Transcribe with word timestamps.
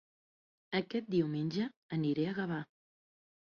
Aquest 0.79 1.11
diumenge 1.17 1.69
aniré 1.99 2.27
a 2.31 2.35
Gavà 2.41 2.61